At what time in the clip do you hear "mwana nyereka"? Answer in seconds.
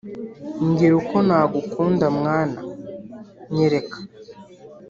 2.17-3.97